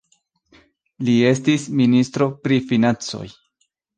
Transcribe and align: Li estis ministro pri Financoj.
Li 1.09 1.15
estis 1.31 1.67
ministro 1.81 2.29
pri 2.47 2.59
Financoj. 2.71 3.25